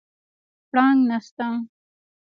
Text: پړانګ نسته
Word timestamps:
پړانګ 0.69 0.99
نسته 1.09 1.47